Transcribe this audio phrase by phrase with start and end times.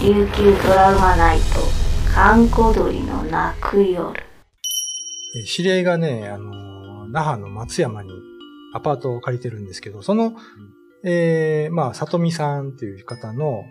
[0.00, 1.44] 琉球ドラマナイト
[2.14, 4.12] 閑古鳥の泣く夜
[5.34, 8.10] え知り合いがね、あの、那覇の松山に
[8.72, 10.34] アパートを借りてるんですけど、その、
[11.04, 13.64] えー、まあ、里見さんっていう方の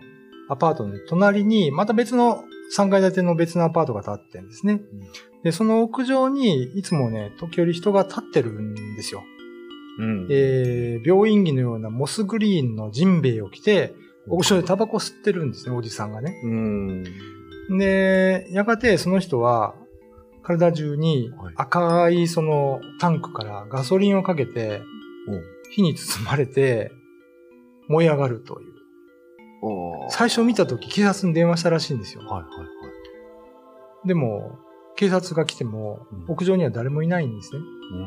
[0.50, 2.44] アパートの隣に、また別の
[2.76, 4.82] 3階建ての別のアパートが建ってるんですね。
[5.44, 9.22] で、その屋上にいつもね、時折人が立ってるんですよ。
[9.98, 10.28] うん。
[10.30, 13.94] えー、病院着のようなモスグリーンのジンベエを着て、
[14.30, 16.40] 屋上でタバコ吸ってるんですね、おじさんがね。
[16.44, 17.04] うん。
[17.78, 19.74] で、やがてその人は、
[20.42, 24.80] 体中にはい赤いそのタンクからガソリンをかけて、
[25.70, 26.90] 火に包まれて
[27.88, 28.74] 燃え上がるという。
[30.10, 32.22] 最初見た時警察に電話したらしいんですよ。
[32.22, 34.08] はいはいはい。
[34.08, 34.58] でも、
[34.96, 37.60] 警察が来てもうん屋上には誰もいないんですね。
[37.60, 37.98] うー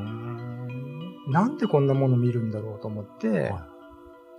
[1.29, 1.31] ん。
[1.31, 3.53] なんでこんなもの見るんだろうと思って、はで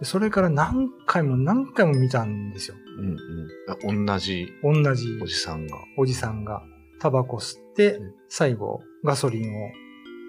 [0.04, 2.76] それから何回も何回も見たんですよ。
[2.98, 4.06] うんうん。
[4.06, 5.78] あ同じ同じおじさんが。
[5.96, 6.62] おじさんが
[7.00, 9.70] タバコ吸ってうん、最後ガソリンを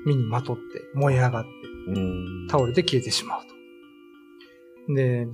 [0.06, 0.62] 身にまとって
[0.94, 1.50] 燃え上がって
[1.88, 3.42] うん倒れて消えてしまう
[4.88, 4.94] と。
[4.94, 5.28] で、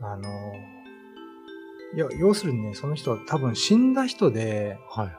[0.00, 0.22] あの、
[1.94, 5.12] いや、要するにね、その人は多分死んだ人で、はい。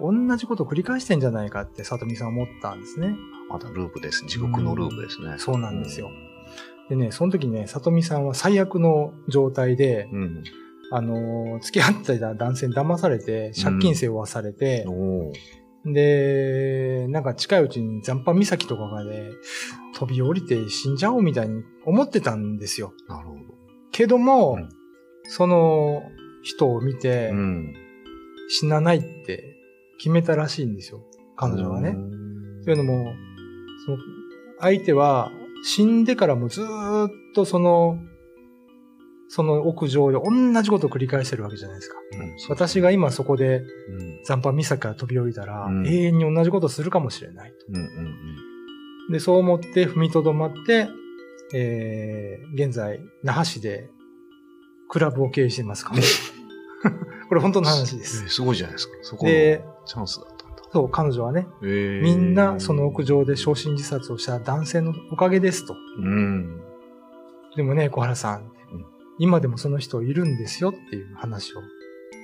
[0.00, 3.16] 同じことを繰り返してんじゃないかって、里見さんは思ったんですね。
[3.50, 4.24] またループです。
[4.26, 5.34] 地獄のループですね。
[5.38, 6.10] そうなんですよ。
[6.88, 10.44] でね、その時ね、里見さんは最悪の状態で、うん。
[10.90, 15.32] あの、付き合ってた男性に騙されて、借金背負わされて、おー
[15.84, 19.30] で、なんか近いうちに残波岬とかで
[19.94, 22.92] 飛び降りて死んじゃおうみたいに思ってたんですよ。
[23.08, 23.40] なるほど。
[23.92, 24.68] けども、うん
[25.30, 26.04] その
[26.42, 27.74] 人を見てうん。
[28.48, 29.56] 死なないって
[29.98, 31.02] 決めたらしいんですよ。
[31.36, 31.90] 彼女はね。
[31.90, 33.12] うんというのも、
[33.84, 33.98] その
[34.58, 35.30] 相手は
[35.64, 37.98] 死んでからもずーっとその、
[39.28, 41.96] その屋上で同じことを繰り返してるわけじゃないですか。
[42.12, 47.56] うん私が今そこでうん残波岬から飛び降りたら、うん永遠に同じことするかもしれないと。
[47.68, 48.48] うんうん
[49.10, 50.88] で、そう思って踏みとどまって、
[51.54, 53.88] えー、現在、那覇市で
[54.88, 56.02] クラブを経営してますから。
[57.28, 58.24] これ本当の話でえす。
[58.24, 58.92] ーすごいじゃないですか。
[59.02, 60.26] そこので、チャンスだ
[60.72, 65.74] そう、彼女はね、えーみんなその屋上で焼身自殺をした男性のおかげですと。
[65.98, 66.60] うん。
[67.56, 68.48] でもね、小原さん、うん
[69.20, 71.60] 今でもその人いるんですよっていう話を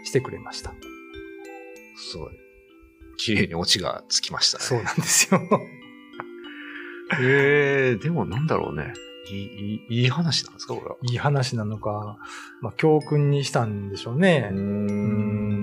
[0.04, 0.72] してくれました。
[1.96, 2.30] すごい。
[3.16, 4.64] 綺麗にオチがつきましたね。
[4.64, 5.40] そうなんですよ。
[7.20, 8.92] えー、でもなんだろうね。
[9.28, 10.96] いい、いい話なんですか、これは？
[11.02, 12.18] いい話なのか、
[12.60, 14.50] まあ、教訓にしたんでしょうね。
[14.52, 15.53] うーん。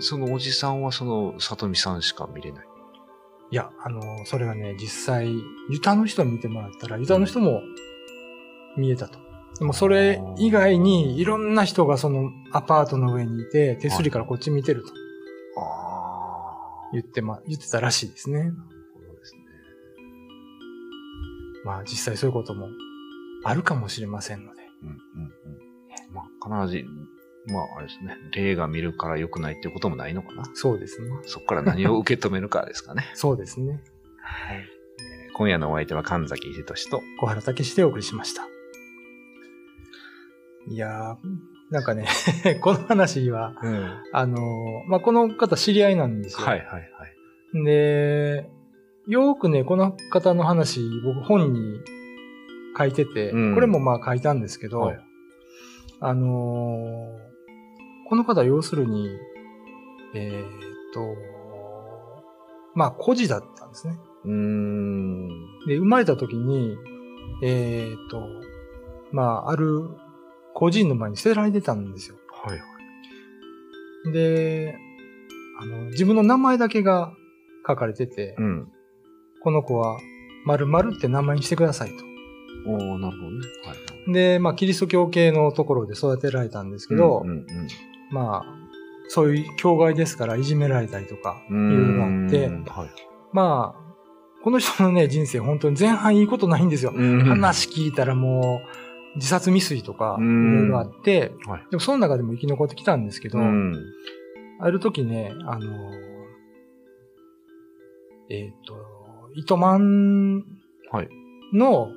[0.00, 2.66] そのおじさんはその、里見さんしか見れない。
[3.50, 5.28] いや、あの、それがね、実際、
[5.70, 7.60] ユタの人を見てもらったら、ユタの人も
[8.76, 9.18] 見えたと。
[9.58, 14.92] でもそれ以外に、いろんな人がそのアパートの上にいて、手すりからこっち見てると
[15.58, 18.40] あ言ってま、言ってたらしいですね。
[18.40, 19.40] そうですね。
[21.64, 22.68] まあ実際そういうことも
[23.44, 24.62] あるかもしれませんので。
[24.82, 25.56] うんうんうん。
[26.12, 26.84] まあ、必ず、
[27.46, 28.16] まあ、あれですね。
[28.32, 30.44] 霊が見るから良くないっていうこともないのかな。
[30.54, 31.10] そうですね。
[31.26, 33.10] そこから何を受け止めるかですかね。
[33.14, 33.82] そうですね。
[34.20, 34.68] はい。
[35.34, 38.42] 今夜のお相手は神崎秀俊と、小原武史でお送りしました。
[40.68, 41.16] いやー、
[41.70, 42.06] なんかね、
[42.62, 43.90] この話は、うん。
[44.12, 46.46] あのーまあ、この方知り合いなんですよ。
[46.46, 47.64] はいはいはい。
[47.64, 48.50] で、
[49.06, 51.80] よーくね、この方の話、僕本に
[52.76, 55.00] 書いてて、うんこれもまあ書いたんですけど、はい
[56.00, 57.35] あのー
[58.08, 59.08] この方は要するに、
[60.14, 60.48] えーっ
[60.94, 61.16] と、
[62.74, 63.98] まあ孤児だったんですね。
[64.24, 65.28] うーん。
[65.66, 66.76] で、生まれた時に、
[67.42, 68.22] えーっと、
[69.12, 69.88] まあ、ある
[70.54, 72.16] 孤児院の前に捨てられてたんですよ。
[72.30, 72.64] はいは
[74.08, 74.12] い。
[74.12, 74.76] で、
[75.60, 77.12] あの、自分の名前だけが
[77.66, 78.72] 書かれてて、うん。
[79.42, 79.98] この子は
[80.44, 82.04] 〇〇って名前にしてくださいと。
[82.68, 83.46] おーなるほどね。
[83.64, 83.74] は
[84.08, 84.12] い。
[84.12, 87.46] で、まあ、キリスト教系のところで育てられたんですけど、うんうん
[88.10, 88.44] まあ、
[89.08, 91.88] そういう教外ですからいじめられたりとか、いうん。
[91.88, 92.90] ろいろあって、うんはい。
[93.32, 93.86] まあ、
[94.42, 96.92] この人のね、人生本当に前半いいことないんですよ。
[96.94, 98.60] うん話聞いたらも
[99.14, 101.66] う、自殺未遂とか、いうんろいろあって、はい。
[101.70, 103.74] でもその中でも生き残ってきたんですけど、うん。
[104.60, 105.90] ある時ね、あの、
[108.28, 108.74] えっ、と、
[109.34, 110.44] 糸満
[110.90, 111.08] はい。
[111.52, 111.88] の、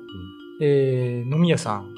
[0.62, 1.94] えー飲み屋さんうん。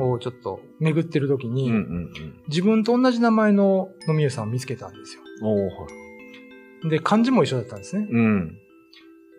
[0.00, 2.10] をちょっと巡ってる時に、うんうんうん。
[2.48, 5.22] 自分と同じ名前の飲み屋さんを見つけたんですよ。
[6.88, 8.06] で、漢字も一緒だったんですね。
[8.10, 8.58] うん。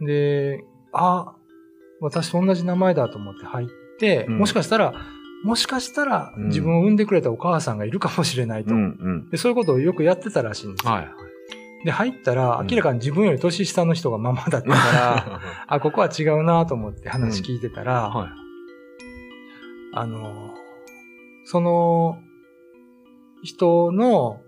[0.01, 0.63] で、
[0.93, 1.35] あ、
[2.01, 3.67] 私と同じ名前だと思って入っ
[3.99, 4.93] て、うんもしかしたら
[5.43, 8.73] もしかしたらうん自分を産んでくれたお母さんがいるかもしれないと。
[8.73, 9.29] うんうん。
[9.29, 10.93] でそういうことをよくやってたらしいんですよ。
[11.85, 18.46] で、入ったらうん明らかに自分より年下の人がママだったから、 あ、ここは違うなと思って話聞いてたら、はい。
[19.99, 20.53] あの、
[21.45, 22.19] その
[23.43, 24.41] 人の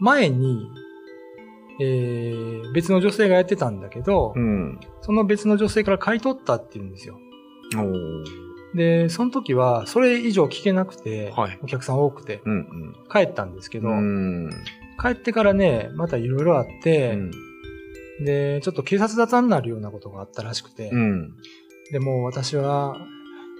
[0.00, 0.68] 前に、
[1.80, 4.80] えー別の女性がやってたんだけど、うん。
[5.00, 7.18] その別の女性から買い取ったって言うんですよ。
[8.74, 14.44] で、その時はそれ以上聞けなくて、はいお客さん多くて、うん帰ったんですけど、うん。
[14.46, 14.50] うん。
[15.00, 17.30] 帰ってからね、またいろいろあって、うん
[18.20, 21.34] で、ちょっと警察沙汰になるようなことがあったらしくて、うん。
[21.90, 22.96] でもう私は、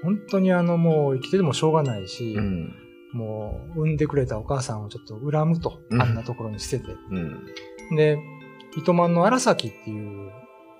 [0.06, 2.72] 本当にあのもう生きててもしょうがないし、うん。
[3.12, 6.92] もう産んでくれたお母さんをちょっと恨むと、うんあんなところに捨てて。
[7.10, 7.96] うん。
[7.96, 8.18] で、
[8.76, 10.30] 糸満の荒崎っていう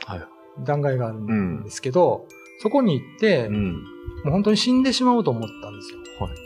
[0.06, 0.64] はい。
[0.64, 2.26] 断崖があるんですけど、
[2.60, 3.72] そこに行って、うん。
[3.72, 3.80] も
[4.26, 5.98] う本当に死んでしまおうと思ったんですよ。
[6.24, 6.36] はい。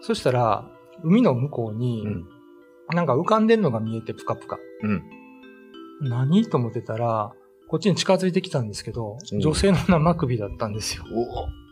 [0.00, 0.68] そしたら、
[1.04, 2.26] 海の向こうに、うん。
[2.94, 4.58] なんか浮かんでんのが見えて、ぷかぷか。
[4.82, 5.02] うん。
[6.00, 6.46] 何？
[6.46, 7.32] と思ってたら、
[7.68, 11.04] こっちに近づいてきたんですけど、うん女性の生首だったんですよ。
[11.12, 11.67] お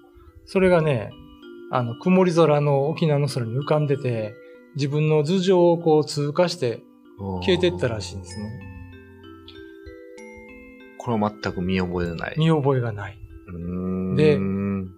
[0.46, 1.10] それがね、
[1.70, 4.34] あの、曇り空の沖縄の空に浮かんでて、
[4.76, 6.82] 自分の頭上をこう通過して
[7.18, 8.44] 消えてったらしいんですね。
[10.98, 12.34] これは全く見覚えない。
[12.38, 13.18] 見覚えがない。
[14.16, 14.90] でうん。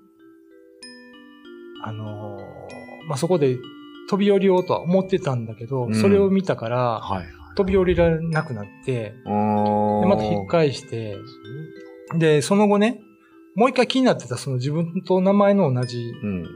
[1.84, 3.56] あのーまあ、そこで
[4.08, 7.26] 飛び降りようとは思ってたんだけど、うんそれを見たから、はい。
[7.56, 11.16] 飛び降りられなくなって、でまた引っ返して、
[12.14, 13.00] で、その後ね、
[13.58, 16.46] もう一回気になってたその自分と名前の同じ、うん。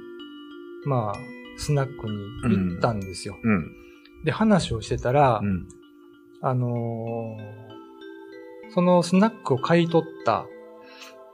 [0.84, 1.18] まあ、
[1.58, 3.36] スナックに行ったんですよ。
[3.42, 3.72] うん。
[4.24, 5.66] で、話をしてたら、うん。
[6.40, 7.72] あのー
[8.74, 10.46] そのスナックを買い取った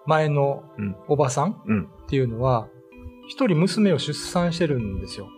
[0.06, 1.85] 前のうんおばさんうん。
[1.85, 2.69] っていうのは、
[3.29, 5.29] 一人娘を出産してるんですよ。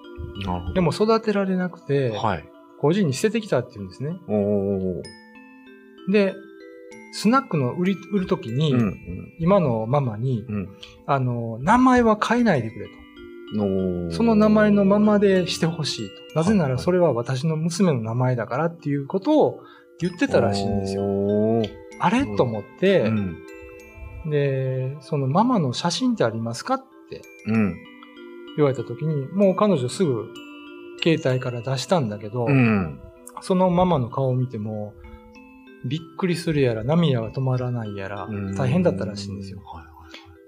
[0.74, 2.48] でも育てられなくて、はい。
[2.78, 4.12] 個人に捨ててきたって言うんですね。
[6.12, 6.34] で、
[7.12, 9.34] スナックの売り、売るときに、うん。
[9.38, 10.68] 今のママに、うん。
[11.06, 12.92] あの、名前は変えないでくれと。
[13.52, 16.38] のその名前のままでしてほしいと。
[16.38, 19.60] なぜならそれは私の娘の名前だからっていうことを
[19.98, 21.02] 言ってたらしいんですよ。
[21.02, 21.62] よ。
[21.98, 22.24] あれ？
[22.36, 23.36] と思って、うん。
[24.30, 27.76] で、そのママの写真ってありますかってうん。
[28.56, 30.28] 言われた時に、もう彼女すぐ
[31.02, 33.00] 携帯から出したんだけど、うん。
[33.40, 34.94] そのママの顔を見ても、
[35.84, 39.60] びっくりするやら、涙が止まらないやら、大変だったらしいんですよ。
[39.64, 39.84] はい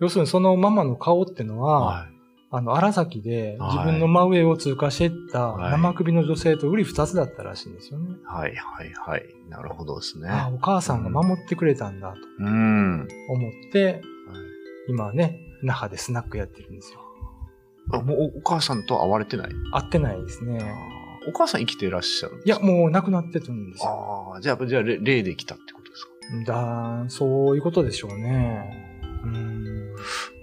[0.01, 2.13] 要するにそのママの顔ってのは、はい。
[2.51, 8.17] あの、荒崎ではい自分の真上を通過していったはい生首の女性と売り二つだったらしいんですよね。
[8.25, 9.23] はいはいはい。
[9.49, 10.29] なるほどですね。
[10.29, 13.07] ああ、お母さんが守ってくれたんだとうん。
[13.31, 14.03] 思って、
[14.89, 16.99] 今はね、那覇でスナックやってるんですよ。
[17.93, 19.49] あもうお母さんと会われてない？
[19.73, 20.59] 会ってないですね。
[21.29, 24.33] お母さん生きていらっしゃるんですいや、もう亡くなってるんですよ。
[24.35, 26.07] ああ、じゃあ、じゃあ、れ霊で来たってことです
[26.47, 26.53] か？
[26.53, 29.01] だ、そういうことでしょうね。
[29.25, 29.95] うん。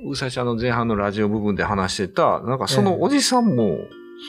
[0.03, 3.77] 僕最初あの前半のラジオ部分で話してた、なんかそのおじさんも、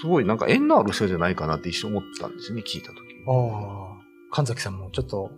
[0.01, 2.99] すごいなんか縁のある人じゃないかなって一瞬思ったんですね、聞いたとき。
[3.27, 4.01] ああ、
[4.31, 5.31] 神崎さんもちょっと、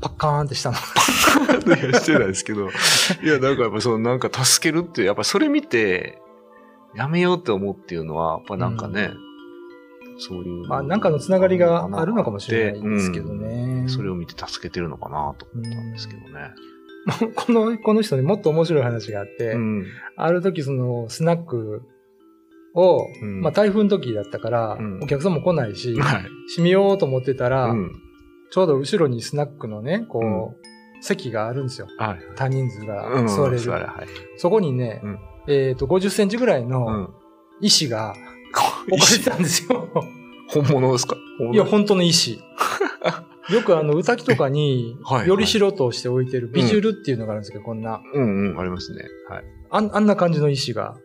[0.00, 0.76] パッカーンってしたの？
[0.76, 2.68] いや、してないですけど。
[2.68, 6.20] いや、なんかやっぱそのなんか助けるって、やっぱそれ見て、
[6.94, 9.10] やめようって思うっていうのは、やっぱなんかね、
[10.18, 10.66] そういう。
[10.66, 13.88] まあ、なんかのつながりがあるのかもしれないですけどうんね。
[13.88, 16.50] それを見て助けてるのかなと思ったんですけどね。
[17.34, 19.84] この、この人にもっと面白い話があって、うん。
[20.16, 21.82] ある時そのスナック
[22.74, 26.22] を、うんまあ台風の時だったから、うんお客さんも来ないし、はい。
[26.48, 27.92] 閉めようと思ってたら、うん。
[28.50, 31.88] ちょうど後ろにスナックのね、こう、席があるんですよ。
[31.98, 32.18] はい。
[32.36, 33.26] 多人数がうん。
[33.26, 33.70] 座れる。
[33.70, 34.08] はい。
[34.38, 37.14] そこにね、うんえっ、と、50センチぐらいうのん。
[37.60, 38.14] 石が
[38.90, 39.88] 置かれてたんですよ。
[40.48, 41.16] 本物ですか？
[41.52, 42.40] いや、本当の石。
[43.50, 44.96] よくあの、歌きとかに
[45.26, 48.00] よりしろとして置いてるビジュルっていうのがあるんですけど、こんな。
[48.14, 49.04] うんうん、ありますね。
[49.28, 49.44] はい。
[49.70, 50.96] あんあんな感じの石が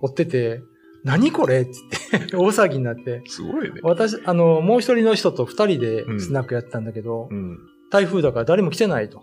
[0.00, 0.62] 折ってて、
[1.04, 1.60] 何これ？
[1.62, 1.70] って
[2.12, 3.22] 言って、大騒ぎになって。
[3.26, 3.80] すごいね。
[3.82, 7.58] 私、あの、もう一人の人と二人でスナックやってたんだけど、うん。
[7.90, 9.22] 台風だから誰も来てないと。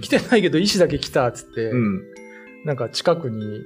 [0.00, 2.02] 来てないけど石だけ来たっつって、うん。
[2.64, 3.62] なんか近くに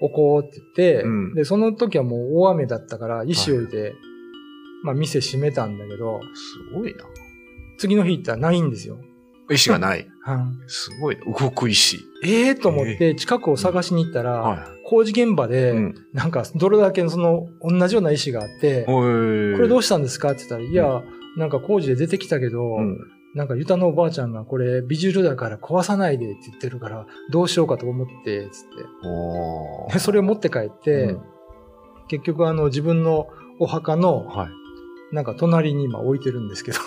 [0.00, 3.94] 置こうって言って、うんで、その時はもう大雨だったから石置いて、
[4.84, 7.04] まあ店閉めたんだけど、すごいな。
[7.78, 8.98] 次の日行ったらないんですよ。
[9.50, 10.00] 石がない。
[10.00, 11.24] う んすごいな。
[11.24, 11.98] 動く石。
[12.24, 15.48] ええと思って近くを探しに行ったら、は工事現場い。
[15.48, 15.94] で、うん。
[16.12, 19.56] なんかどれだけのその同じような石があって、おい。
[19.56, 20.32] これどうししたんですか？
[20.32, 21.02] って言ったら、いや、
[21.36, 22.98] なんか工事で出てきたけど、うん。
[23.38, 28.68] なんかユタのおばあちゃんがこれビジュルだから壊さないでって言ってるからどうしようかと思って、つっ
[29.88, 29.94] て。
[29.94, 31.20] でそれを持って帰って、うん
[32.10, 33.28] 結局あの自分の
[33.60, 35.14] お墓のはい。
[35.14, 36.78] なんか隣に今置いてるんですけど。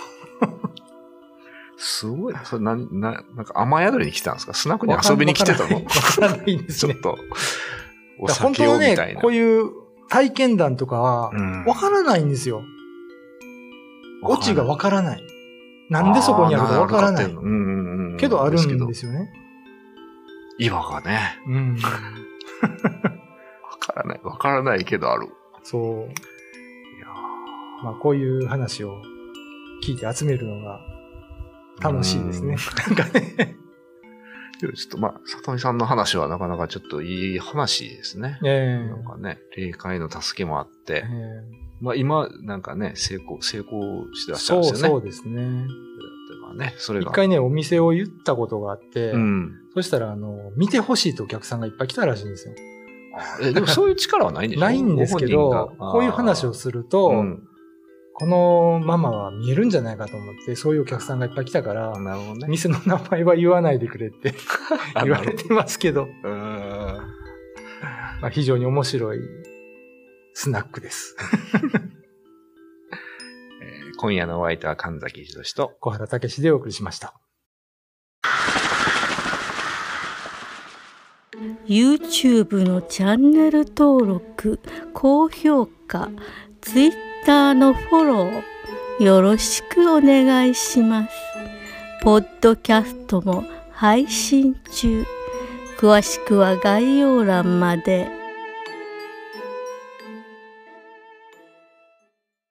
[1.78, 2.36] すごい。
[2.44, 4.56] それな、な、なんか雨宿りに来てたんですか？
[4.56, 5.76] スナックに遊びに来てたの？
[5.76, 6.96] わからないんですね。
[6.96, 7.18] ちょっと、
[8.20, 9.70] お酒をみたいな。、こういう
[10.10, 12.64] 体験談とかはうんわからないんですよ。
[14.24, 15.24] オチがわからない。
[15.92, 17.26] なんでそこにあるかわからない。
[18.18, 19.30] けどあるんですよね。
[20.58, 21.76] 岩がね、うん。
[21.76, 21.82] わ
[23.78, 24.22] からない。
[24.24, 25.28] わからないけどある。
[25.64, 26.06] そう。
[26.06, 26.08] い
[27.02, 27.08] や
[27.84, 29.02] まあこういう話を
[29.84, 30.80] 聞いて集めるのが
[31.82, 32.56] 楽しいですね。
[32.88, 33.58] なんかね。
[34.62, 38.40] ちょっとまあ、里見さんの話はなかなかちょっといい話ですね。
[38.44, 41.44] ええなんかね、霊界の助けもあってえ、え
[41.82, 44.90] まあ今、なんかね、成功、成功してらっしゃそうるんですよね。
[44.90, 45.68] そうですね。
[46.44, 47.10] まあね、それが。
[47.12, 49.52] 一回ね、お店を言ったことがあって、うん。
[49.74, 52.54] そしたら、あの、見てほしいとお客さんがいっぱい来たらしいんですよ。
[53.42, 54.62] え、でもそういう力はないんでしょ？
[54.66, 57.48] ないんですけど、こういう話をすると、うん。
[58.14, 62.48] このママは見えるんじゃないかと思って、そういうお客さんがいっぱい来たから、なるほどね。
[62.48, 64.34] 店の名前は言わないでくれって
[64.94, 66.08] あ 言われてますけど、
[68.22, 69.20] まあ、非常に面白い
[70.34, 71.16] スナックです。
[73.64, 77.14] えー今夜のお相手は神崎博と、小原武史でお送りしました。
[81.68, 84.60] YouTube のチャンネル登録
[84.94, 86.10] 高評価
[86.62, 87.11] Twitter
[87.54, 91.10] のフォローよろしくお願いします
[92.02, 95.06] ポッドキャストも配信中
[95.78, 98.21] 詳しくは概要欄まで。